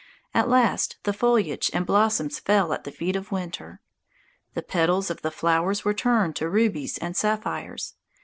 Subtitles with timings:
[0.33, 3.81] At last the foliage and blossoms fell at the feet of Winter.
[4.55, 7.93] The petals of the flowers were turned to rubies and sapphires.